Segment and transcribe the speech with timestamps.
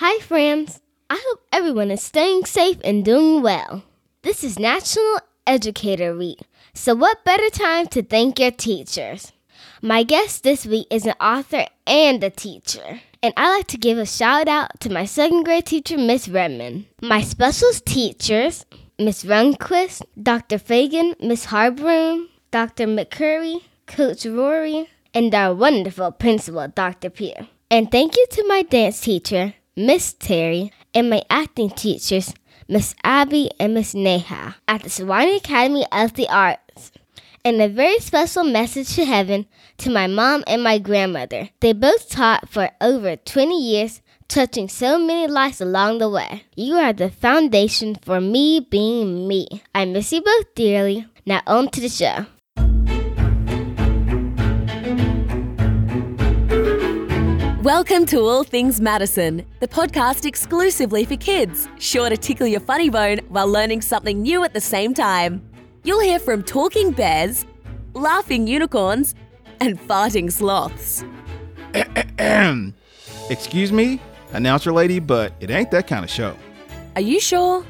[0.00, 0.80] Hi, friends.
[1.10, 3.82] I hope everyone is staying safe and doing well.
[4.22, 6.38] This is National Educator Week,
[6.72, 9.32] so what better time to thank your teachers?
[9.82, 13.00] My guest this week is an author and a teacher.
[13.24, 16.86] And I like to give a shout out to my second grade teacher, Miss Redmond.
[17.02, 18.64] My special teachers,
[19.00, 20.58] Miss Runquist, Dr.
[20.58, 22.86] Fagan, Miss Harbroom, Dr.
[22.86, 27.10] McCurry, Coach Rory, and our wonderful principal, Dr.
[27.10, 27.48] Pierre.
[27.68, 32.34] And thank you to my dance teacher, Miss Terry, and my acting teachers,
[32.66, 36.90] Miss Abby and Miss Neha, at the Sewanee Academy of the Arts.
[37.44, 39.46] And a very special message to heaven
[39.76, 41.50] to my mom and my grandmother.
[41.60, 46.42] They both taught for over 20 years, touching so many lives along the way.
[46.56, 49.62] You are the foundation for me being me.
[49.72, 51.06] I miss you both dearly.
[51.24, 52.26] Now on to the show.
[57.68, 62.88] Welcome to All Things Madison, the podcast exclusively for kids, sure to tickle your funny
[62.88, 65.46] bone while learning something new at the same time.
[65.84, 67.44] You'll hear from talking bears,
[67.92, 69.14] laughing unicorns,
[69.60, 71.04] and farting sloths.
[73.28, 74.00] Excuse me,
[74.32, 76.34] announcer lady, but it ain't that kind of show.
[76.96, 77.66] Are you sure?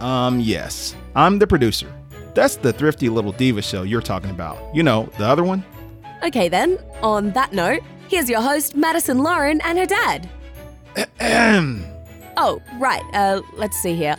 [0.00, 0.94] Um, yes.
[1.16, 1.90] I'm the producer.
[2.34, 4.58] That's the thrifty little diva show you're talking about.
[4.74, 5.64] You know, the other one?
[6.22, 10.28] Okay, then, on that note, here's your host, Madison Lauren, and her dad.
[12.36, 14.16] oh, right, uh, let's see here.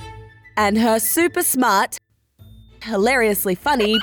[0.58, 1.98] And her super smart,
[2.84, 3.98] hilariously funny,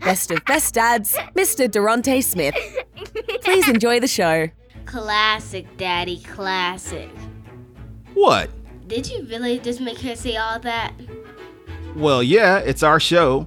[0.00, 1.70] best of best dads, Mr.
[1.70, 2.54] Durante Smith.
[3.42, 4.48] Please enjoy the show.
[4.86, 7.10] Classic, Daddy, classic.
[8.14, 8.50] What?
[8.86, 10.92] Did you really just make her say all that?
[11.94, 13.46] Well, yeah, it's our show.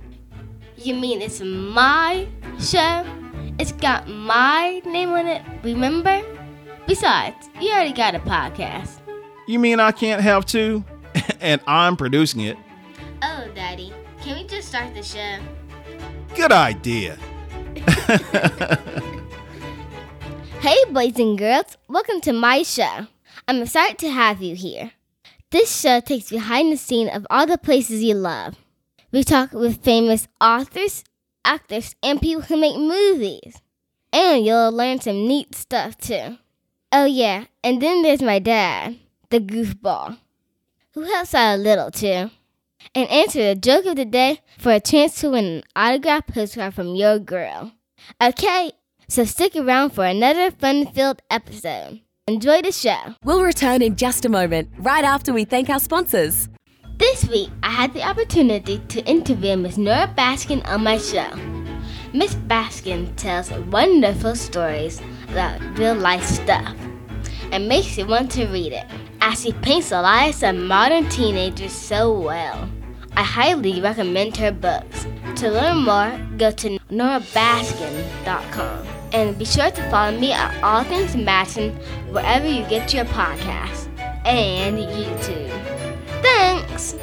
[0.77, 2.27] You mean it's my
[2.59, 3.05] show?
[3.63, 6.21] It's got my name on it, remember?
[6.85, 8.99] Besides, you already got a podcast.
[9.47, 10.83] You mean I can't have two?
[11.39, 12.57] and I'm producing it.
[13.21, 15.37] Oh, Daddy, can we just start the show?
[16.35, 17.17] Good idea.
[20.59, 23.07] hey, boys and girls, welcome to my show.
[23.47, 24.91] I'm excited to have you here.
[25.51, 28.57] This show takes behind the scene of all the places you love.
[29.13, 31.05] We talk with famous authors,
[31.45, 33.61] actors, and people who make movies.
[34.13, 36.37] And you'll learn some neat stuff too.
[36.91, 38.99] Oh, yeah, and then there's my dad,
[39.31, 40.19] the goofball,
[40.93, 42.29] who helps out a little too.
[42.93, 46.75] And answer the joke of the day for a chance to win an autographed postcard
[46.75, 47.71] from your girl.
[48.21, 48.73] Okay,
[49.07, 52.01] so stick around for another fun filled episode.
[52.27, 53.15] Enjoy the show.
[53.23, 56.49] We'll return in just a moment, right after we thank our sponsors.
[56.97, 61.62] This week, I had the opportunity to interview Miss Nora Baskin on my show.
[62.13, 66.75] Miss Baskin tells wonderful stories about real life stuff
[67.51, 68.85] and makes you want to read it,
[69.19, 72.69] as she paints the lives of modern teenagers so well.
[73.17, 75.07] I highly recommend her books.
[75.37, 78.87] To learn more, go to norabaskin.com.
[79.11, 81.71] And be sure to follow me at All Things Madison
[82.11, 83.87] wherever you get your podcasts
[84.25, 85.49] and YouTube.
[86.21, 86.95] Thanks!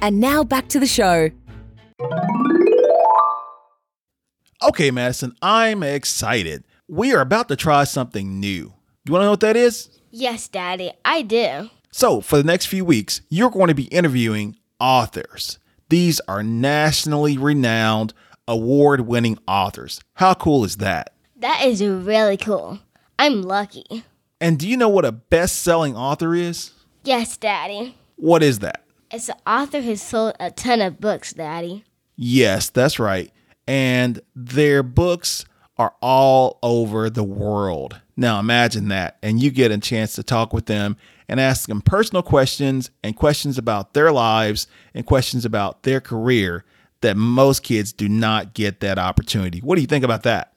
[0.00, 1.30] And now back to the show.
[4.62, 6.64] Okay, Madison, I'm excited.
[6.88, 8.72] We are about to try something new.
[9.04, 9.88] You want to know what that is?
[10.10, 11.70] Yes, Daddy, I do.
[11.90, 15.58] So, for the next few weeks, you're going to be interviewing authors.
[15.88, 18.14] These are nationally renowned,
[18.46, 20.00] award winning authors.
[20.14, 21.14] How cool is that?
[21.36, 22.78] That is really cool.
[23.18, 24.04] I'm lucky.
[24.40, 26.72] And do you know what a best selling author is?
[27.04, 27.96] Yes, Daddy.
[28.16, 28.84] What is that?
[29.10, 31.84] It's an author who sold a ton of books, Daddy.
[32.20, 33.32] Yes, that's right.
[33.68, 35.44] And their books
[35.76, 38.00] are all over the world.
[38.16, 39.18] Now imagine that.
[39.22, 40.96] And you get a chance to talk with them
[41.28, 46.64] and ask them personal questions and questions about their lives and questions about their career
[47.02, 49.60] that most kids do not get that opportunity.
[49.60, 50.54] What do you think about that?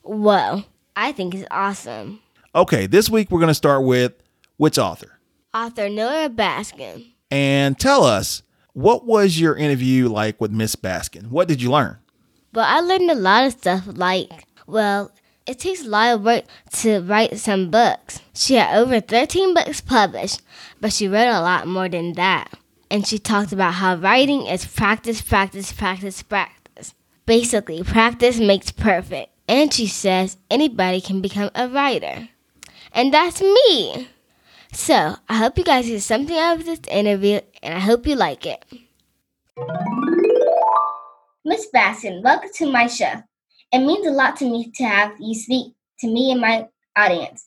[0.00, 0.64] Whoa,
[0.96, 2.20] I think it's awesome.
[2.54, 4.14] Okay, this week we're going to start with
[4.56, 5.18] which author?
[5.52, 7.12] Author Nora Baskin.
[7.30, 8.42] And tell us,
[8.74, 11.28] what was your interview like with Miss Baskin?
[11.28, 11.98] What did you learn?
[12.52, 14.30] Well, I learned a lot of stuff like,
[14.66, 15.10] well,
[15.46, 18.20] it takes a lot of work to write some books.
[18.34, 20.42] She had over 13 books published,
[20.80, 22.52] but she wrote a lot more than that.
[22.90, 26.94] And she talked about how writing is practice, practice, practice, practice.
[27.26, 29.30] Basically, practice makes perfect.
[29.48, 32.28] And she says anybody can become a writer.
[32.92, 34.08] And that's me.
[34.72, 38.14] So, I hope you guys get something out of this interview, and I hope you
[38.14, 38.62] like it.
[41.46, 43.22] Miss Baskin, welcome to my show.
[43.72, 47.46] It means a lot to me to have you speak to me and my audience.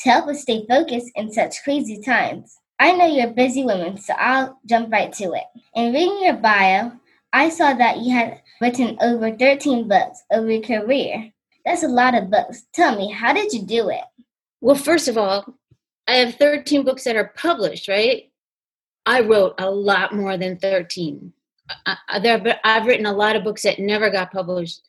[0.00, 2.56] to help us stay focused in such crazy times.
[2.78, 5.44] I know you're a busy woman, so I'll jump right to it.
[5.74, 6.92] In reading your bio,
[7.34, 11.30] I saw that you had written over 13 books over your career.
[11.66, 12.62] That's a lot of books.
[12.72, 14.00] Tell me, how did you do it?
[14.62, 15.44] Well, first of all,
[16.08, 18.29] I have 13 books that are published, right?
[19.06, 21.32] I wrote a lot more than 13.
[21.86, 24.82] I, there, I've written a lot of books that never got published.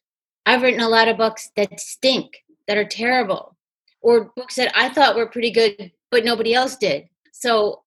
[0.45, 3.55] I've written a lot of books that stink, that are terrible,
[4.01, 7.07] or books that I thought were pretty good, but nobody else did.
[7.31, 7.83] So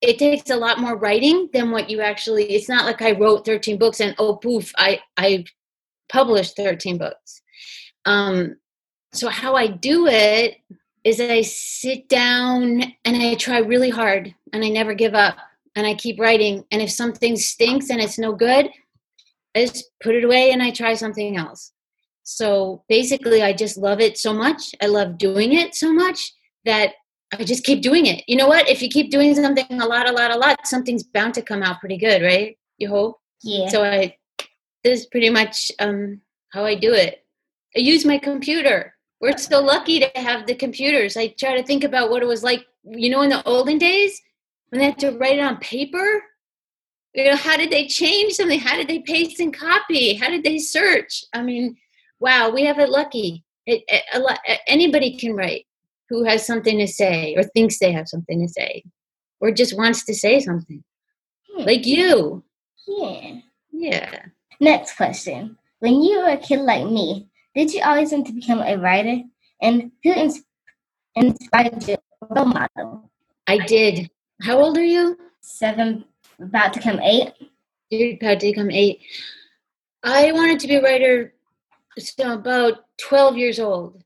[0.00, 3.44] it takes a lot more writing than what you actually it's not like i wrote
[3.44, 5.44] 13 books and oh poof i i
[6.08, 7.42] published 13 books
[8.04, 8.56] um
[9.12, 10.56] so how i do it
[11.08, 15.36] is i sit down and i try really hard and i never give up
[15.76, 18.68] and i keep writing and if something stinks and it's no good
[19.54, 21.72] i just put it away and i try something else
[22.22, 26.32] so basically i just love it so much i love doing it so much
[26.64, 26.92] that
[27.32, 28.24] I just keep doing it.
[28.26, 28.68] You know what?
[28.68, 31.62] If you keep doing something a lot, a lot, a lot, something's bound to come
[31.62, 32.56] out pretty good, right?
[32.78, 33.20] You hope.
[33.42, 33.68] Yeah.
[33.68, 34.16] So I,
[34.82, 36.20] this is pretty much um,
[36.50, 37.24] how I do it.
[37.76, 38.94] I use my computer.
[39.20, 41.16] We're so lucky to have the computers.
[41.16, 44.20] I try to think about what it was like, you know, in the olden days
[44.68, 46.22] when they had to write it on paper.
[47.14, 48.60] You know, how did they change something?
[48.60, 50.14] How did they paste and copy?
[50.14, 51.24] How did they search?
[51.32, 51.76] I mean,
[52.20, 53.44] wow, we have it lucky.
[53.66, 55.66] It, it, a lot, anybody can write
[56.08, 58.84] who has something to say or thinks they have something to say
[59.40, 60.82] or just wants to say something.
[61.50, 61.64] Hmm.
[61.64, 62.44] Like you.
[62.86, 63.40] Yeah.
[63.72, 64.22] Yeah.
[64.60, 65.56] Next question.
[65.80, 69.22] When you were a kid like me, did you always want to become a writer?
[69.60, 70.44] And who ins-
[71.16, 71.96] inspired you
[72.30, 73.10] role model?
[73.48, 74.10] I did.
[74.42, 75.18] How old are you?
[75.40, 76.04] Seven,
[76.40, 77.32] about to come eight.
[77.90, 79.00] You're about to come eight.
[80.04, 81.34] I wanted to be a writer
[81.98, 84.04] so about 12 years old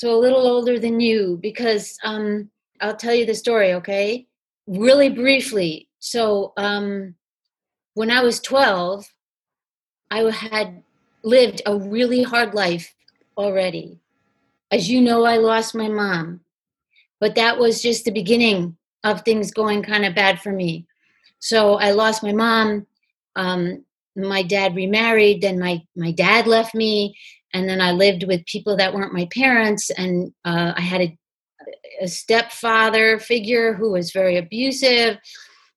[0.00, 2.48] so a little older than you, because um,
[2.80, 4.26] I'll tell you the story, okay?
[4.66, 5.90] Really briefly.
[5.98, 7.16] So um,
[7.92, 9.04] when I was 12,
[10.10, 10.82] I had
[11.22, 12.94] lived a really hard life
[13.36, 13.98] already.
[14.70, 16.40] As you know, I lost my mom,
[17.18, 20.86] but that was just the beginning of things going kind of bad for me.
[21.38, 22.86] So I lost my mom.
[23.36, 23.84] Um,
[24.16, 25.42] my dad remarried.
[25.42, 27.14] Then my my dad left me,
[27.54, 31.18] and then I lived with people that weren't my parents, and uh, I had a,
[32.02, 35.18] a stepfather figure who was very abusive,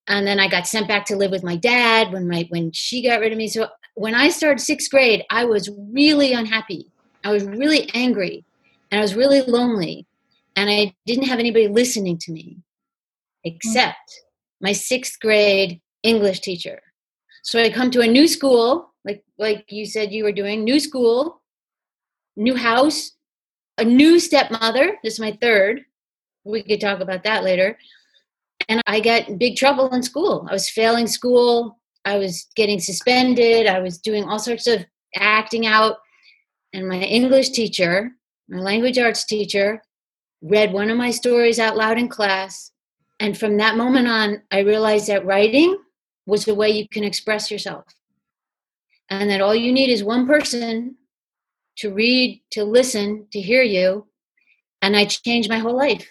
[0.08, 3.02] and then I got sent back to live with my dad when my when she
[3.02, 3.48] got rid of me.
[3.48, 6.92] So when I started sixth grade, I was really unhappy.
[7.24, 8.44] I was really angry,
[8.92, 10.06] and I was really lonely,
[10.56, 12.58] and I didn't have anybody listening to me,
[13.44, 14.22] except
[14.62, 16.82] my sixth grade English teacher.
[17.44, 20.80] So I come to a new school, like like you said you were doing, new
[20.80, 21.42] school,
[22.36, 23.12] new house,
[23.78, 24.98] a new stepmother.
[25.04, 25.82] This is my third.
[26.44, 27.78] We could talk about that later.
[28.70, 30.46] And I got big trouble in school.
[30.50, 31.80] I was failing school.
[32.06, 33.68] I was getting suspended.
[33.68, 34.86] I was doing all sorts of
[35.16, 35.98] acting out.
[36.74, 38.12] And my English teacher,
[38.50, 39.82] my language arts teacher,
[40.42, 42.72] read one of my stories out loud in class.
[43.20, 45.78] And from that moment on, I realized that writing
[46.26, 47.86] was the way you can express yourself.
[49.10, 50.96] And that all you need is one person
[51.78, 54.08] to read, to listen, to hear you.
[54.82, 56.08] And I changed my whole life.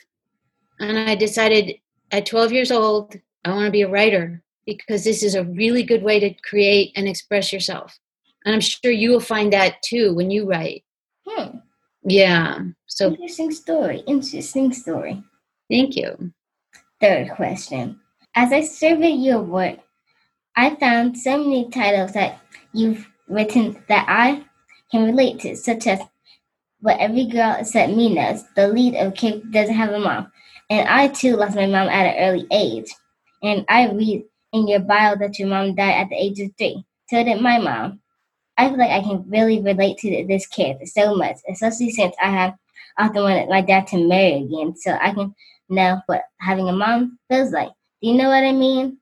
[0.80, 1.76] And I decided
[2.10, 5.82] at 12 years old, I want to be a writer because this is a really
[5.82, 7.98] good way to create and express yourself.
[8.44, 10.84] And I'm sure you will find that too when you write.
[11.26, 11.58] Hmm.
[12.04, 12.58] Yeah.
[12.86, 14.02] So interesting story.
[14.06, 15.22] Interesting story.
[15.70, 16.32] Thank you.
[17.00, 18.00] Third question.
[18.34, 19.78] As I surveyed your work,
[20.56, 22.40] I found so many titles that
[22.72, 24.44] you've written that I
[24.90, 26.00] can relate to, such as
[26.80, 30.30] What Every Girl Except Me Knows, the lead of Kid Doesn't Have a Mom.
[30.70, 32.92] And I too lost my mom at an early age.
[33.42, 36.84] And I read in your bio that your mom died at the age of three.
[37.08, 38.00] So did my mom.
[38.56, 42.30] I feel like I can really relate to this kid so much, especially since I
[42.30, 42.54] have
[42.98, 45.34] often wanted my dad to marry again, so I can
[45.68, 47.70] know what having a mom feels like.
[48.02, 48.98] Do you know what I mean?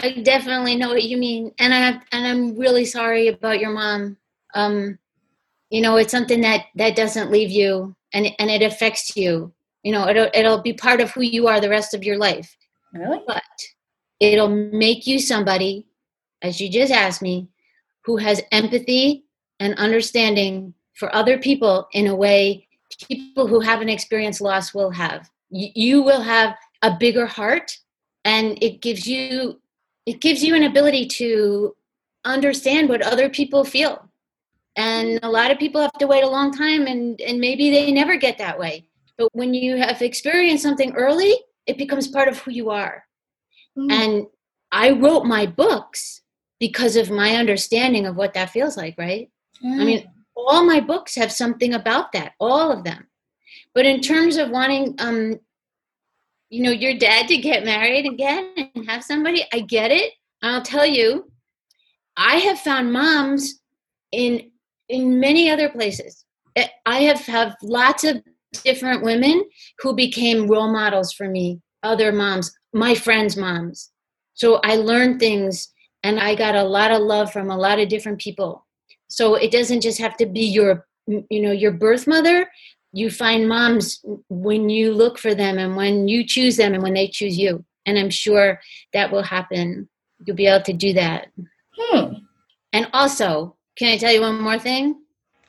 [0.00, 3.70] I definitely know what you mean, and I have, and I'm really sorry about your
[3.70, 4.18] mom.
[4.54, 4.98] Um,
[5.72, 9.90] you know it's something that that doesn't leave you and and it affects you you
[9.90, 12.54] know it'll it'll be part of who you are the rest of your life
[12.92, 13.42] really but
[14.22, 15.86] it'll make you somebody
[16.42, 17.48] as you just asked me
[18.04, 19.24] who has empathy
[19.58, 22.66] and understanding for other people in a way
[23.08, 25.28] people who haven't experienced loss will have.
[25.50, 27.76] You, will have a bigger heart
[28.24, 29.60] and it gives you
[30.04, 31.76] it gives you an ability to
[32.24, 34.08] understand what other people feel.
[34.74, 37.90] And a lot of people have to wait a long time and and maybe they
[37.92, 38.86] never get that way.
[39.18, 41.34] But when you have experienced something early,
[41.66, 43.04] it becomes part of who you are.
[43.78, 43.92] Mm.
[43.92, 44.26] And
[44.70, 46.22] I wrote my books
[46.60, 49.28] because of my understanding of what that feels like, right?
[49.64, 53.06] I mean, all my books have something about that, all of them.
[53.74, 55.38] But in terms of wanting, um,
[56.50, 60.12] you know, your dad to get married again and have somebody, I get it.
[60.42, 61.30] I'll tell you,
[62.16, 63.60] I have found moms
[64.10, 64.50] in
[64.88, 66.24] in many other places.
[66.56, 68.22] Eh, I have have lots of
[68.64, 69.42] different women
[69.78, 73.90] who became role models for me, other moms, my friends' moms.
[74.34, 75.72] So I learned things
[76.02, 78.66] and I got a lot of love from a lot of different people.
[79.08, 82.50] So it doesn't just have to be your you know your birth mother.
[82.92, 86.94] You find moms when you look for them and when you choose them and when
[86.94, 87.64] they choose you.
[87.86, 88.60] And I'm sure
[88.92, 89.88] that will happen.
[90.24, 91.28] You'll be able to do that.
[91.76, 92.12] Hmm.
[92.72, 95.00] And also, can I tell you one more thing?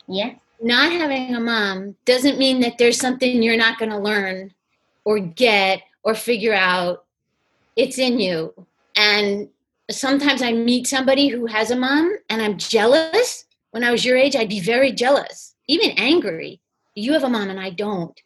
[0.07, 0.35] Yeah.
[0.61, 4.53] Not having a mom doesn't mean that there's something you're not going to learn
[5.03, 7.05] or get or figure out.
[7.75, 8.53] It's in you.
[8.95, 9.49] And
[9.89, 13.45] sometimes I meet somebody who has a mom and I'm jealous.
[13.71, 16.61] When I was your age, I'd be very jealous, even angry.
[16.95, 18.17] You have a mom and I don't.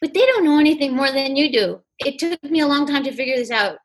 [0.00, 1.80] But they don't know anything more than you do.
[2.00, 3.78] It took me a long time to figure this out.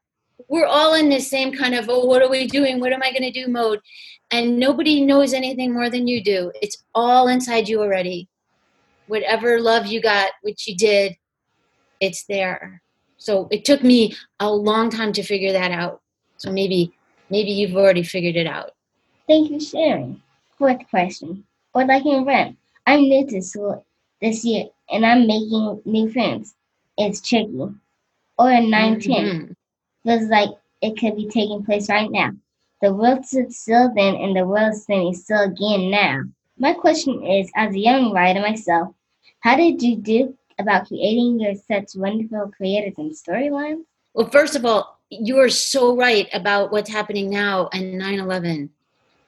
[0.50, 2.80] We're all in this same kind of, oh, what are we doing?
[2.80, 3.80] What am I going to do mode?
[4.32, 6.52] And nobody knows anything more than you do.
[6.62, 8.28] It's all inside you already.
[9.08, 11.16] Whatever love you got, which you did,
[12.02, 12.82] it's there.
[13.18, 16.02] So it took me a long time to figure that out.
[16.38, 16.92] So maybe
[17.30, 18.72] maybe you've already figured it out.
[19.28, 20.22] Thank you for sharing.
[20.58, 21.44] Fourth question.
[21.74, 22.58] What I can rent?
[22.86, 23.86] I'm new to school
[24.22, 26.56] this year and I'm making new friends.
[26.98, 27.70] It's tricky.
[28.40, 29.56] Or a 910 Mhm.
[30.04, 30.50] feels like
[30.82, 32.32] it could be taking place right now.
[32.82, 36.22] The world stood still then and the world is standing still again now.
[36.58, 38.94] My question is, as a young writer myself,
[39.40, 43.84] how did you do about creating your such wonderful creators and storylines?
[44.14, 48.70] Well, first of all, you are so right about what's happening now and 9/11.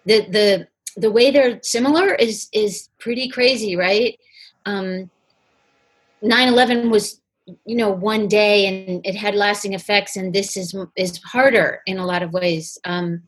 [0.06, 0.68] The the
[0.98, 4.20] the way they're similar is is pretty crazy, right?
[4.66, 5.10] Um
[6.24, 7.22] 9/11 was
[7.66, 11.98] you know one day and it had lasting effects and this is is harder in
[11.98, 12.78] a lot of ways.
[12.86, 13.24] Um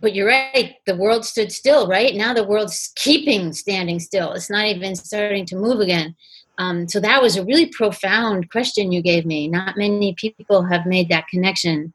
[0.00, 2.14] but you're right, the world stood still, right?
[2.14, 4.32] Now the world's keeping standing still.
[4.32, 6.16] It's not even starting to move again.
[6.58, 9.48] Um, so that was a really profound question you gave me.
[9.48, 11.92] Not many people have made that connection.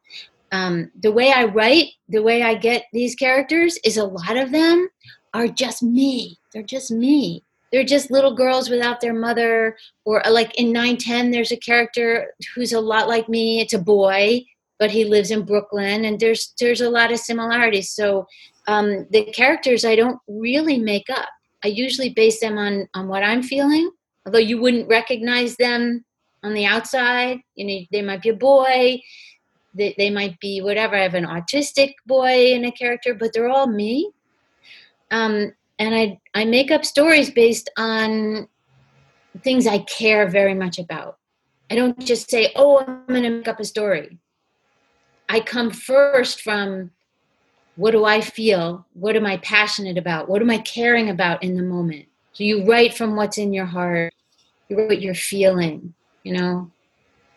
[0.51, 4.51] Um, the way I write, the way I get these characters is a lot of
[4.51, 4.89] them
[5.33, 6.37] are just me.
[6.53, 7.43] They're just me.
[7.71, 9.77] They're just little girls without their mother.
[10.05, 13.59] Or uh, like in 910, there's a character who's a lot like me.
[13.59, 14.43] It's a boy,
[14.79, 17.89] but he lives in Brooklyn, and there's there's a lot of similarities.
[17.89, 18.25] So
[18.67, 21.27] um, the characters I don't really make up.
[21.63, 23.91] I usually base them on on what I'm feeling
[24.27, 26.03] although you wouldn't recognize them
[26.43, 28.99] on the outside you know they might be a boy
[29.73, 33.49] they, they might be whatever i have an autistic boy in a character but they're
[33.49, 34.11] all me.
[35.09, 38.47] Um, and i i make up stories based on
[39.43, 41.17] things i care very much about.
[41.71, 44.19] I don't just say oh i'm going to make up a story.
[45.29, 46.91] I come first from
[47.75, 48.85] what do i feel?
[48.93, 50.27] What am i passionate about?
[50.27, 52.07] What am i caring about in the moment?
[52.33, 54.13] So you write from what's in your heart
[54.69, 55.93] what you're feeling
[56.27, 56.71] you know?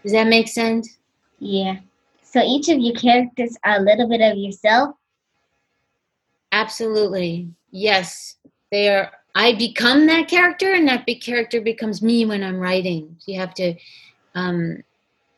[0.02, 0.98] Does that make sense?
[1.38, 1.78] Yeah.
[2.22, 4.96] So each of your characters are a little bit of yourself.
[6.52, 7.48] absolutely.
[7.70, 8.36] Yes.
[8.70, 13.14] They are i become that character and that big character becomes me when i'm writing.
[13.18, 13.74] So you have to
[14.34, 14.82] um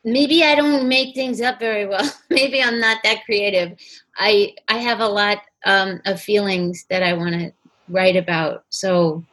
[0.05, 2.11] maybe i don't make things up very well.
[2.31, 3.79] Maybe i'm not that creative.
[4.17, 7.53] I i have a lot um of feelings that i want to
[7.89, 8.65] write about.
[8.71, 9.25] So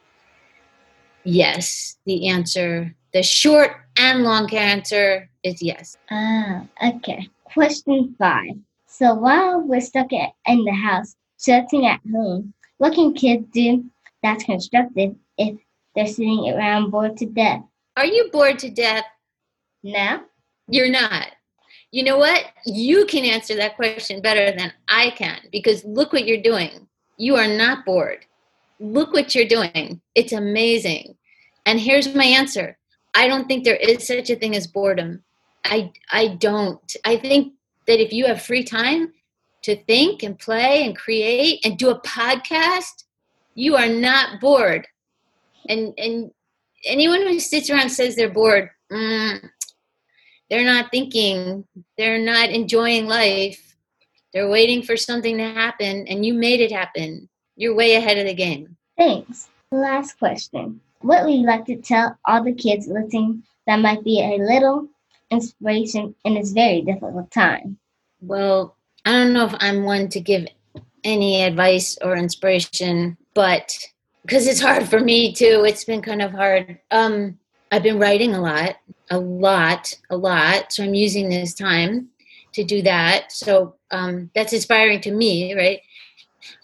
[1.24, 7.28] yes the answer the short and long answer is yes Ah, okay.
[7.44, 8.52] Question five.
[8.86, 13.84] So while we're stuck at, in the house, sitting at home, what can kids do
[14.22, 15.58] that's constructive if
[15.94, 17.62] they're sitting around bored to death?
[17.96, 19.04] are you bored to death
[19.82, 20.20] No?
[20.68, 21.28] You're not.
[21.90, 22.44] You know what?
[22.64, 26.86] You can answer that question better than I can because look what you're doing.
[27.16, 28.24] You are not bored.
[28.80, 30.00] Look what you're doing.
[30.14, 31.16] It's amazing.
[31.66, 32.76] And here's my answer.
[33.14, 35.22] I don't think there is such a thing as boredom.
[35.64, 36.96] I I don't.
[37.04, 37.54] I think
[37.86, 39.12] that if you have free time
[39.62, 43.04] to think and play and create and do a podcast,
[43.54, 44.86] you are not bored.
[45.68, 46.30] And and
[46.86, 49.40] anyone who sits around says they're bored, mm,
[50.50, 51.64] they're not thinking
[51.96, 53.76] they're not enjoying life
[54.34, 57.28] they're waiting for something to happen and you made it happen
[57.60, 59.48] you're way ahead of the game Thanks.
[59.72, 60.78] Last question.
[61.00, 64.88] what would you like to tell all the kids listening that might be a little
[65.30, 67.78] inspiration in this very difficult time?
[68.20, 68.76] Well,
[69.06, 70.48] I don't know if I'm one to give
[71.02, 73.74] any advice or inspiration, but
[74.26, 76.78] because it's hard for me too, it's been kind of hard.
[76.90, 77.38] Um,
[77.72, 78.76] I've been writing a lot,
[79.10, 80.74] a lot, a lot.
[80.74, 82.10] So I'm using this time
[82.52, 83.32] to do that.
[83.32, 85.80] So um, that's inspiring to me, right?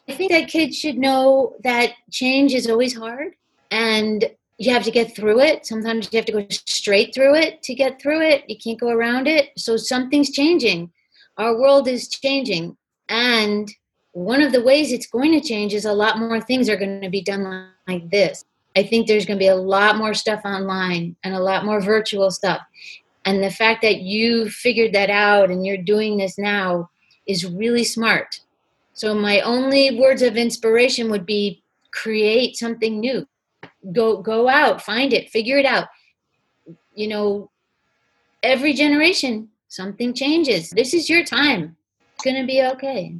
[0.08, 3.34] I think that kids should know that change is always hard
[3.70, 4.24] and
[4.58, 5.66] you have to get through it.
[5.66, 8.44] Sometimes you have to go straight through it to get through it.
[8.48, 9.50] You can't go around it.
[9.56, 10.92] So something's changing.
[11.36, 12.76] Our world is changing.
[13.08, 13.70] And
[14.12, 17.02] one of the ways it's going to change is a lot more things are going
[17.02, 18.44] to be done like this.
[18.76, 21.80] I think there's going to be a lot more stuff online and a lot more
[21.80, 22.60] virtual stuff.
[23.24, 26.90] And the fact that you figured that out and you're doing this now
[27.26, 28.40] is really smart.
[28.96, 31.62] So my only words of inspiration would be
[31.92, 33.26] create something new.
[33.92, 35.88] Go go out, find it, figure it out.
[36.94, 37.50] You know,
[38.42, 40.70] every generation something changes.
[40.70, 41.76] This is your time.
[42.14, 43.14] It's going to be okay.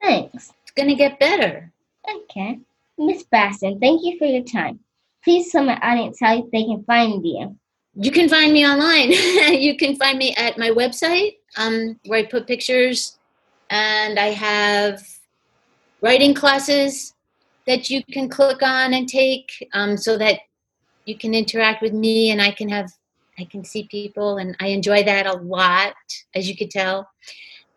[0.00, 0.52] Thanks.
[0.62, 1.72] It's going to get better.
[2.08, 2.60] Okay.
[2.96, 4.78] Miss Baskin, thank you for your time.
[5.24, 7.56] Please tell my audience how they can find you.
[7.96, 9.10] You can find me online.
[9.60, 13.18] you can find me at my website um, where I put pictures
[13.70, 15.02] and I have
[16.00, 17.14] writing classes
[17.66, 20.40] that you can click on and take um, so that
[21.04, 22.90] you can interact with me and I can have
[23.38, 25.92] I can see people and I enjoy that a lot
[26.34, 27.06] as you could tell.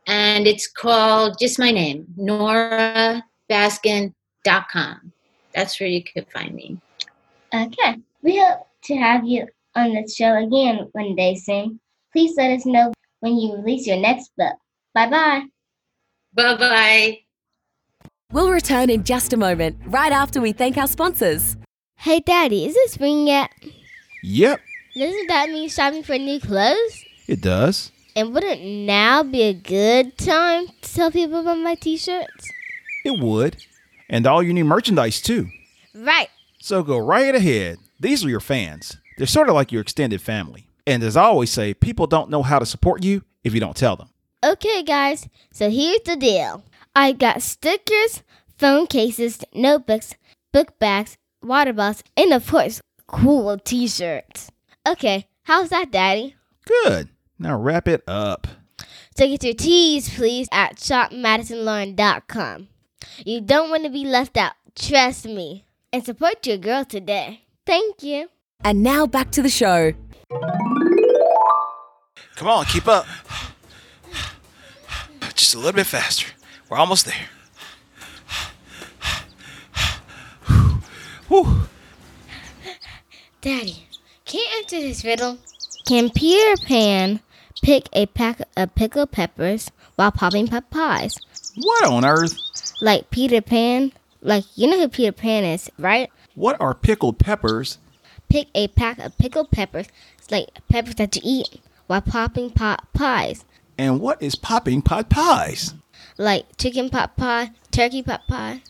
[0.08, 5.14] And it's called just my name, norabaskin.com.
[5.54, 6.80] That's where you could find me.
[7.54, 7.98] Okay.
[8.22, 11.80] We hope to have you on the show again one day soon.
[12.14, 14.56] Please let us know when you release your next book.
[14.94, 15.44] Bye bye.
[16.34, 17.20] Bye bye.
[18.32, 21.58] We'll return in just a moment, right after we thank our sponsors.
[21.96, 23.50] Hey, Daddy, is it spring yet?
[24.22, 24.60] Yep,
[24.96, 27.06] Doesn't that mean shopping for new clothes?
[27.28, 27.92] it does.
[28.16, 32.48] And wouldn't now be a good time to tell people about my t shirts?
[33.04, 33.58] It would.
[34.10, 35.50] And all your new merchandise, too.
[35.96, 36.28] Right.
[36.60, 37.78] So go right ahead.
[38.00, 38.98] These are your fans.
[39.18, 40.68] They're sort of like your extended family.
[40.86, 43.76] And as I always say, people don't know how to support you if you don't
[43.76, 44.10] tell them.
[44.44, 46.64] Okay, guys, so here's the deal
[47.00, 48.24] I got stickers,
[48.58, 50.16] phone cases, notebooks,
[50.52, 54.52] book bags, water bottles, and of course, cool t shirts.
[54.86, 56.36] Okay, how's that, Daddy?
[56.66, 57.08] Good.
[57.40, 58.48] Now wrap it up.
[59.16, 62.68] So get your teas, please, at shopmadisonlauren.com.
[63.26, 65.64] You don't want to be left out, trust me.
[65.94, 67.44] And support your girl today.
[67.66, 68.28] Thank you.
[68.62, 69.94] And now back to the show.
[72.36, 73.06] Come on, keep up.
[75.34, 76.28] Just a little bit faster.
[76.70, 77.16] We're almost there.
[81.28, 81.62] Whew.
[83.42, 83.88] Daddy,
[84.26, 85.40] can you answer this riddle?
[85.88, 87.22] Can Peter Pan
[87.64, 91.18] pick a pack of pickled peppers while popping pot pies?
[91.56, 92.38] What on earth?
[92.82, 93.92] Like Peter Pan?
[94.22, 96.12] Like, you know who Peter Pan is, right?
[96.36, 97.80] What are pickled peppers?
[98.30, 102.88] Pick a pack of pickled peppers, it's like peppers that you eat, while popping pot
[102.94, 103.44] pies.
[103.78, 105.74] And what is popping pot pies?
[106.20, 108.62] Like chicken pot pie, turkey pot pie.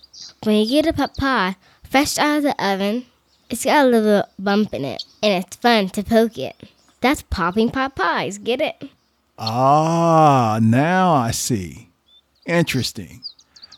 [0.43, 3.07] When you get a pot pie fresh out of the oven,
[3.49, 6.55] it's got a little bump in it, and it's fun to poke it.
[7.01, 8.89] That's popping pot pies, get it?
[9.39, 11.89] Ah, now I see.
[12.45, 13.23] Interesting.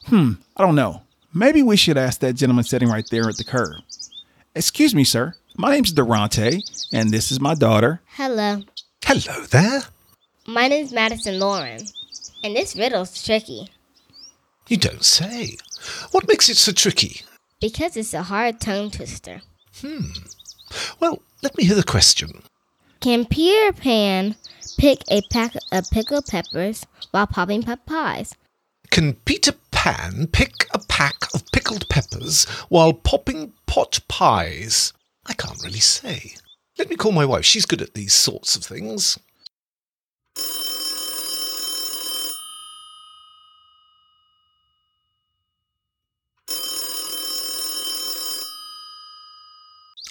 [0.07, 1.03] Hmm, I don't know.
[1.33, 3.81] Maybe we should ask that gentleman sitting right there at the curb.
[4.53, 5.33] Excuse me, sir.
[5.55, 8.01] My name's Durante, and this is my daughter.
[8.17, 8.63] Hello.
[9.05, 9.83] Hello there.
[10.45, 11.79] My name's Madison Lauren,
[12.43, 13.69] and this riddle's tricky
[14.67, 15.57] You don't say.
[16.11, 17.21] What makes it so tricky?
[17.59, 19.41] because it's a hard tongue twister.
[19.81, 20.11] Hmm.
[20.99, 22.41] Well, let me hear the question.
[23.01, 24.35] Can Peter Pan
[24.79, 28.33] pick a pack of pickled peppers while popping pot pies?
[28.89, 34.91] Can Peter Pan pick a pack of pickled peppers while popping pot pies?
[35.27, 36.33] I can't really say.
[36.79, 37.45] Let me call my wife.
[37.45, 39.19] She's good at these sorts of things.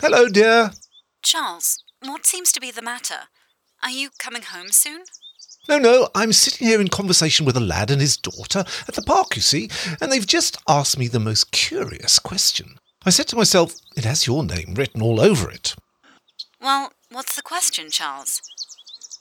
[0.02, 0.70] Hello, dear.
[1.22, 3.28] Charles, what seems to be the matter?
[3.82, 5.02] Are you coming home soon?
[5.68, 9.02] No, no, I'm sitting here in conversation with a lad and his daughter at the
[9.02, 9.68] park, you see,
[10.00, 12.78] and they've just asked me the most curious question.
[13.04, 15.74] I said to myself, it has your name written all over it.
[16.62, 18.40] Well, what's the question, Charles?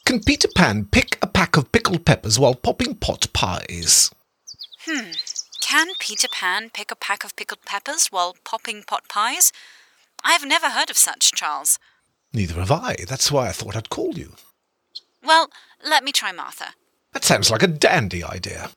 [0.05, 4.11] Can Peter Pan pick a pack of pickled peppers while popping pot pies?
[4.85, 5.11] Hmm.
[5.59, 9.51] Can Peter Pan pick a pack of pickled peppers while popping pot pies?
[10.23, 11.77] I've never heard of such, Charles.
[12.33, 12.97] Neither have I.
[13.07, 14.33] That's why I thought I'd call you.
[15.23, 15.49] Well,
[15.83, 16.73] let me try Martha.
[17.13, 18.69] That sounds like a dandy idea.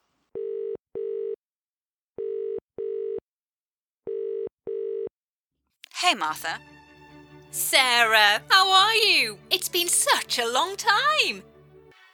[5.95, 6.59] Hey, Martha.
[7.51, 9.37] Sarah, how are you?
[9.51, 11.43] It's been such a long time.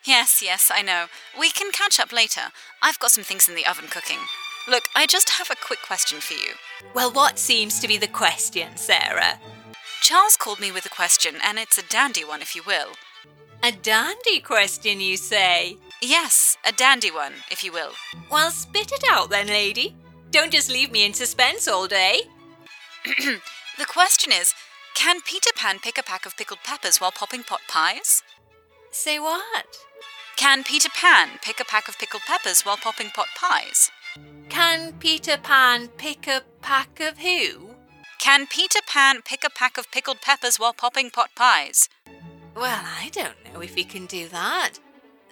[0.06, 1.06] Yes, yes, I know.
[1.40, 2.52] We can catch up later.
[2.82, 4.20] I've got some things in the oven cooking.
[4.70, 6.54] Look, I just have a quick question for you.
[6.94, 9.40] Well, what seems to be the question, Sarah?
[10.02, 12.90] Charles called me with a question, and it's a dandy one, if you will.
[13.64, 15.78] A dandy question, you say?
[16.04, 17.94] Yes, a dandy one, if you will.
[18.30, 19.96] Well, spit it out then, lady.
[20.30, 22.22] Don't just leave me in suspense all day.
[23.80, 24.54] The question is
[24.94, 28.22] Can Peter Pan pick a pack of pickled peppers while popping pot pies?
[28.92, 29.78] Say what?
[30.36, 33.90] Can Peter Pan pick a pack of pickled peppers while popping pot pies?
[34.50, 37.76] Can Peter Pan pick a pack of who?
[38.20, 41.88] Can Peter Pan pick a pack of pickled peppers while popping pot pies?
[42.56, 44.74] Well, I don't know if he can do that.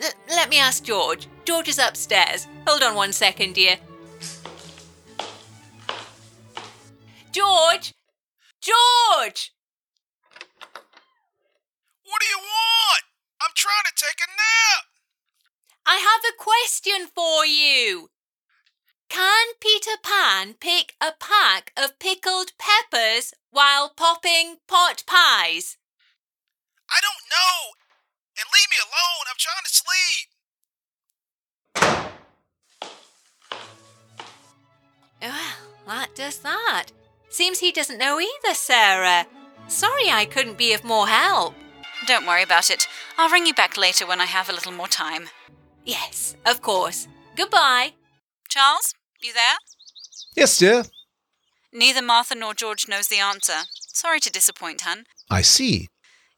[0.01, 1.27] L- let me ask George.
[1.45, 2.47] George is upstairs.
[2.67, 3.77] Hold on one second, dear.
[7.31, 7.93] George!
[8.61, 9.51] George!
[12.03, 13.03] What do you want?
[13.41, 14.85] I'm trying to take a nap.
[15.85, 18.09] I have a question for you.
[19.09, 25.77] Can Peter Pan pick a pack of pickled peppers while popping pot pies?
[26.89, 27.73] I don't know.
[28.39, 29.25] And leave me alone.
[29.29, 30.27] I'm trying to sleep.
[35.21, 36.91] Well, that does that.
[37.29, 39.25] Seems he doesn't know either, Sarah.
[39.67, 41.55] Sorry I couldn't be of more help.
[42.05, 42.87] Don't worry about it.
[43.17, 45.29] I'll ring you back later when I have a little more time.
[45.83, 47.07] Yes, of course.
[47.35, 47.93] Goodbye.
[48.47, 49.57] Charles, you there?
[50.35, 50.83] Yes, dear.
[51.73, 53.65] Neither Martha nor George knows the answer.
[53.93, 55.05] Sorry to disappoint, hun.
[55.29, 55.89] I see.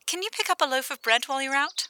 [0.08, 1.88] Can you pick up a loaf of bread while you're out?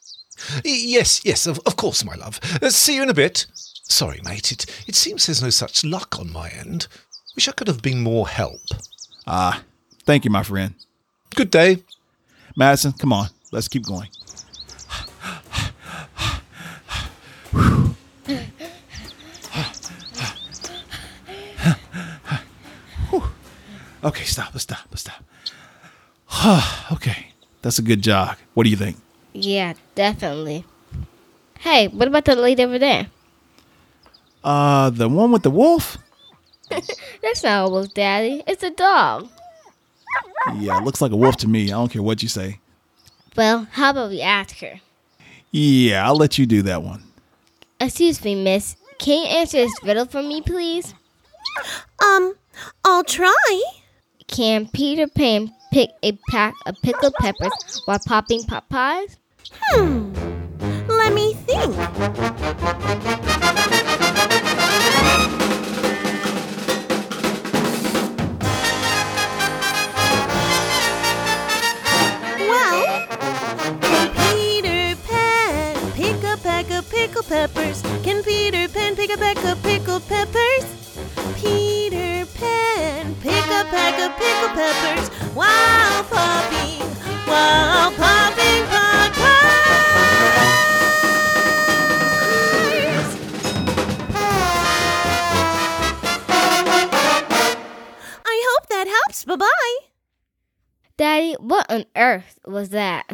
[0.64, 2.40] Yes, yes, of, of course, my love.
[2.62, 3.46] Uh, see you in a bit.
[3.84, 4.52] Sorry, mate.
[4.52, 6.88] It, it seems there's no such luck on my end.
[7.36, 8.62] Wish I could have been more help.
[9.26, 9.64] Ah,
[10.04, 10.74] thank you, my friend.
[11.36, 11.84] Good day.
[12.56, 13.28] Madison, come on.
[13.52, 14.10] Let's keep going.
[24.04, 24.54] Okay, stop.
[24.54, 24.80] Let's stop.
[24.92, 25.24] Let's stop.
[26.92, 27.28] okay,
[27.62, 28.38] that's a good jog.
[28.54, 28.98] What do you think?
[29.34, 30.66] Yeah, definitely.
[31.60, 33.08] Hey, what about the lady over there?
[34.44, 35.98] Uh, the one with the wolf?
[36.70, 38.44] That's not a wolf, Daddy.
[38.48, 39.28] It's a dog.
[40.56, 41.66] Yeah, it looks like a wolf to me.
[41.66, 42.60] I don't care what you say.
[43.36, 44.80] Well, how about we ask her?
[45.52, 47.04] Yeah, I'll let you do that one.
[47.80, 48.76] Excuse me, miss.
[48.98, 50.94] Can you answer this riddle for me, please?
[52.04, 52.36] Um,
[52.86, 53.62] I'll try.
[54.32, 59.18] Can Peter Pan pick a pack of pickled peppers while popping pot pies?
[59.52, 60.14] Hmm.
[60.88, 61.76] Let me think.
[72.38, 73.08] Well,
[73.82, 77.82] can Peter Pan pick a pack of pickled peppers?
[78.04, 80.66] Can Peter Pan pick a pack of pickled peppers?
[81.36, 81.79] Peter
[82.40, 86.82] Pan pick a pack of pickled peppers while popping,
[87.28, 90.50] while popping pot pies.
[98.26, 99.26] I hope that helps.
[99.26, 99.78] Bye bye.
[100.98, 103.06] Daddy, what on earth was that?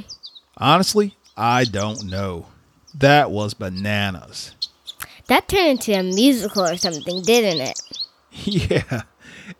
[0.57, 2.47] Honestly, I don't know.
[2.95, 4.55] That was bananas.
[5.27, 7.81] That turned into a musical or something, didn't it?
[8.43, 9.03] Yeah.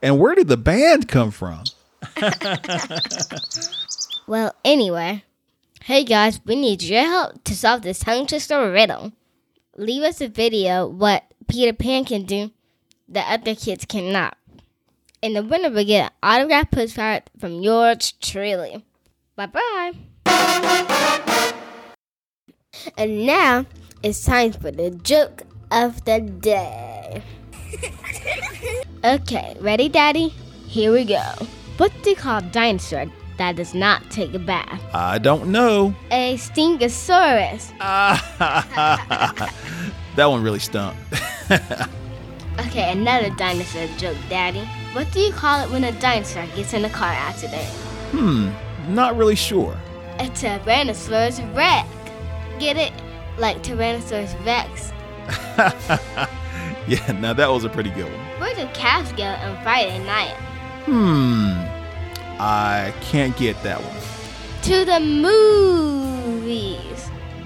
[0.05, 1.63] And where did the band come from?
[4.27, 5.23] Well, anyway.
[5.83, 9.11] Hey guys, we need your help to solve this tongue twister riddle.
[9.77, 12.49] Leave us a video what Peter Pan can do
[13.07, 14.35] that other kids cannot.
[15.21, 18.83] And the winner will get an autographed postcard from yours truly.
[19.35, 19.91] Bye bye.
[22.97, 23.67] And now
[24.01, 27.21] it's time for the joke of the day.
[29.05, 30.29] okay, ready, Daddy?
[30.67, 31.21] Here we go.
[31.77, 33.05] What do you call a dinosaur
[33.37, 34.81] that does not take a bath?
[34.93, 35.93] I don't know.
[36.11, 37.77] A stingosaurus.
[40.15, 40.95] that one really stunk.
[42.57, 44.63] Okay, another dinosaur joke, Daddy.
[44.93, 47.67] What do you call it when a dinosaur gets in a car accident?
[48.11, 48.49] hmm,
[48.95, 49.77] not really sure.
[50.19, 51.85] A Tyrannosaurus Rex.
[52.57, 52.93] Get it?
[53.37, 54.93] Like Tyrannosaurus Rex.
[56.87, 58.13] Yeah, now that was a pretty good one.
[58.39, 60.35] Where do calves go on Friday night?
[60.85, 61.49] Hmm,
[62.39, 63.97] I can't get that one.
[64.63, 66.79] To the movies.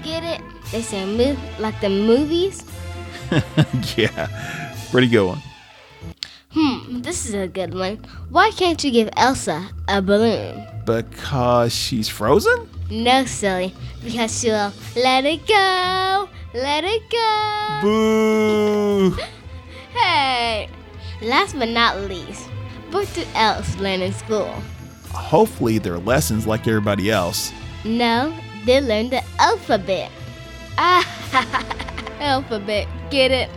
[0.02, 0.42] Get it?
[0.72, 2.64] They say move like the movies.
[3.96, 4.28] yeah,
[4.90, 5.40] pretty good one.
[6.52, 7.96] Hmm, this is a good one.
[8.28, 10.66] Why can't you give Elsa a balloon?
[10.84, 12.68] Because she's frozen?
[12.90, 13.72] No, silly.
[14.04, 17.78] Because she'll let it go, let it go.
[17.82, 19.16] Boo!
[19.92, 20.68] Hey!
[21.20, 22.48] Last but not least,
[22.92, 24.54] what do elves learn in school?
[25.12, 27.52] Hopefully, their lessons like everybody else.
[27.84, 28.32] No,
[28.64, 30.12] they learn the alphabet.
[30.78, 31.04] Ah,
[32.20, 32.86] alphabet.
[33.10, 33.50] Get it?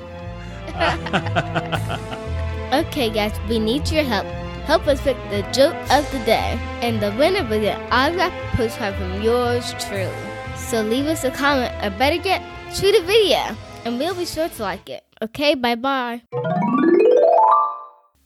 [2.74, 4.26] okay, guys, we need your help.
[4.66, 8.56] Help us pick the joke of the day, and the winner will get an autographed
[8.58, 10.33] postcard from yours truly.
[10.56, 12.42] So leave us a comment, or better yet,
[12.74, 15.04] shoot a video, and we'll be sure to like it.
[15.22, 16.22] Okay, bye bye.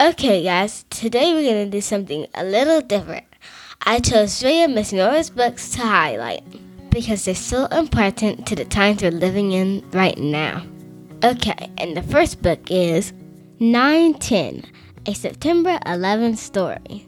[0.01, 3.25] Okay, guys, today we're gonna do something a little different.
[3.85, 6.43] I chose three of Miss Nora's books to highlight
[6.89, 10.63] because they're so important to the times we're living in right now.
[11.23, 13.11] Okay, and the first book is
[13.59, 14.63] 910,
[15.05, 17.05] a September 11 story.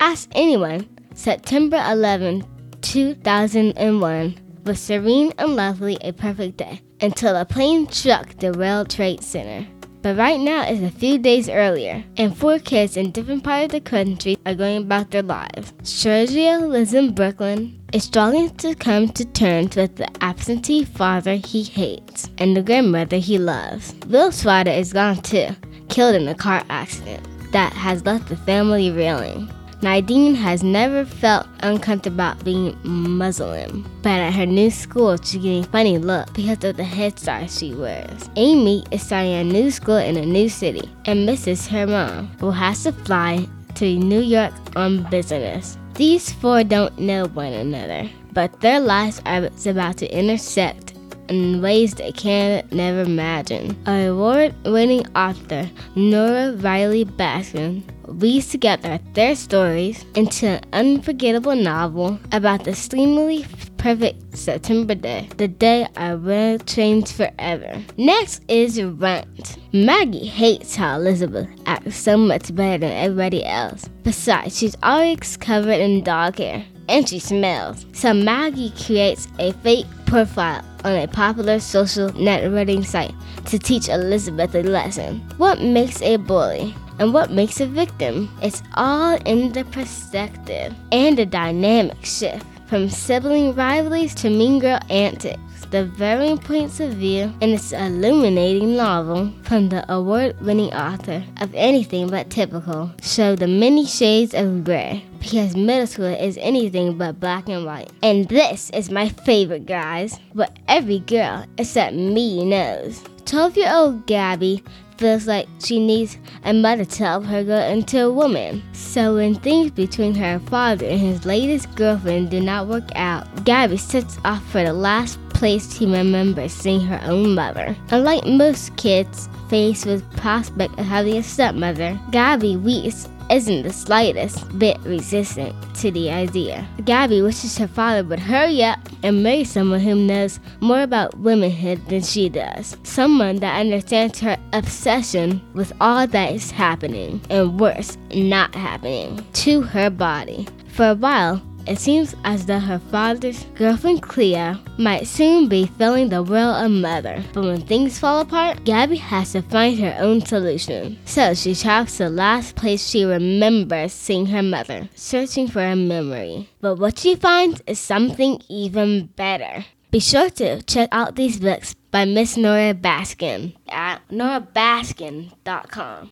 [0.00, 2.44] Ask anyone, September 11,
[2.80, 9.22] 2001 was serene and lovely, a perfect day, until a plane struck the World Trade
[9.22, 9.66] Center.
[10.02, 13.70] But right now is a few days earlier, and four kids in different parts of
[13.70, 15.72] the country are going about their lives.
[15.82, 21.62] Sergio lives in Brooklyn, is struggling to come to terms with the absentee father he
[21.62, 23.94] hates and the grandmother he loves.
[24.08, 25.48] Will's father is gone too,
[25.88, 29.48] killed in a car accident that has left the family reeling.
[29.84, 35.64] Nadine has never felt uncomfortable about being Muslim, but at her new school, she's getting
[35.64, 38.30] funny look because of the headscarf she wears.
[38.36, 42.50] Amy is starting a new school in a new city and misses her mom, who
[42.50, 45.76] has to fly to New York on business.
[45.96, 50.93] These four don't know one another, but their lives are about to intersect
[51.28, 53.76] in ways they can never imagine.
[53.86, 62.64] Award winning author Nora Raleigh Baskin weaves together their stories into an unforgettable novel about
[62.64, 63.46] the seemingly
[63.78, 67.82] perfect September day, the day our world changed forever.
[67.96, 69.58] Next is Runt.
[69.74, 73.88] Maggie hates how Elizabeth acts so much better than everybody else.
[74.02, 77.86] Besides, she's always covered in dog hair and she smells.
[77.92, 83.14] So Maggie creates a fake profile on a popular social networking site
[83.46, 85.20] to teach Elizabeth a lesson.
[85.38, 86.74] What makes a bully?
[86.98, 88.30] And what makes a victim?
[88.40, 94.80] It's all in the perspective and the dynamic shift from sibling rivalries to mean girl
[94.90, 95.38] antics.
[95.70, 101.54] The varying points of view in this illuminating novel from the award winning author of
[101.54, 107.20] Anything But Typical show the many shades of gray because middle school is anything but
[107.20, 107.92] black and white.
[108.02, 110.18] And this is my favorite, guys.
[110.32, 113.04] What every girl except me knows.
[113.26, 114.64] 12 year old Gabby
[114.98, 118.62] feels like she needs a mother to help her grow into a woman.
[118.72, 123.76] So when things between her father and his latest girlfriend do not work out, Gabby
[123.76, 127.76] sets off for the last place he remembers seeing her own mother.
[127.90, 134.58] Unlike most kids faced with prospect of having a stepmother, Gabby weeps isn't the slightest
[134.58, 136.66] bit resistant to the idea.
[136.84, 141.86] Gabby wishes her father would hurry up and marry someone who knows more about womanhood
[141.88, 142.76] than she does.
[142.82, 149.62] Someone that understands her obsession with all that is happening, and worse, not happening, to
[149.62, 150.46] her body.
[150.68, 156.08] For a while, it seems as though her father's girlfriend Cleo might soon be filling
[156.08, 157.22] the role of mother.
[157.32, 160.98] But when things fall apart, Gabby has to find her own solution.
[161.04, 165.76] So she travels to the last place she remembers seeing her mother, searching for a
[165.76, 166.48] memory.
[166.60, 169.64] But what she finds is something even better.
[169.90, 176.10] Be sure to check out these books by Miss Nora Baskin at norabaskin.com.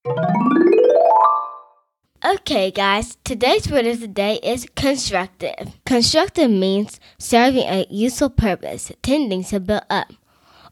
[2.24, 5.72] Okay, guys, today's word of the day is constructive.
[5.84, 10.12] Constructive means serving a useful purpose, tending to build up,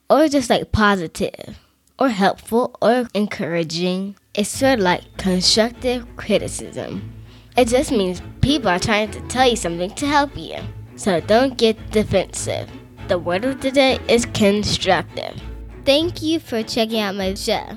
[0.09, 1.59] or just like positive,
[1.99, 4.15] or helpful, or encouraging.
[4.33, 7.13] It's sort of like constructive criticism.
[7.57, 10.59] It just means people are trying to tell you something to help you,
[10.95, 12.71] so don't get defensive.
[13.09, 15.43] The word of the day is constructive.
[15.85, 17.77] Thank you for checking out my show.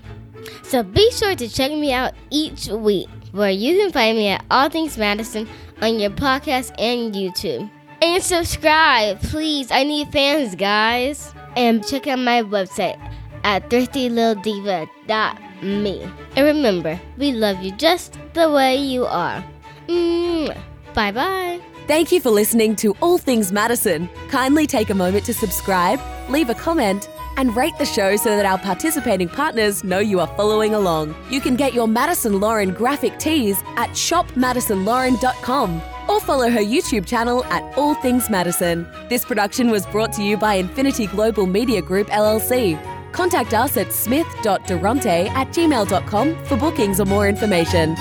[0.62, 4.46] So be sure to check me out each week, where you can find me at
[4.50, 5.46] All Things Madison
[5.82, 7.70] on your podcast and YouTube.
[8.02, 9.70] And subscribe, please.
[9.72, 11.34] I need fans, guys.
[11.56, 12.98] And check out my website
[13.44, 16.12] at thriftylittlediva.me.
[16.36, 19.44] And remember, we love you just the way you are.
[19.88, 20.58] Mm.
[20.94, 21.60] Bye bye.
[21.88, 24.10] Thank you for listening to All Things Madison.
[24.30, 28.46] Kindly take a moment to subscribe, leave a comment, and rate the show so that
[28.46, 31.16] our participating partners know you are following along.
[31.30, 37.44] You can get your Madison Lauren graphic tees at shopmadisonlauren.com or follow her YouTube channel
[37.46, 38.88] at All Things Madison.
[39.10, 42.78] This production was brought to you by Infinity Global Media Group LLC.
[43.14, 47.96] Contact us at smith.durante at gmail.com for bookings or more information.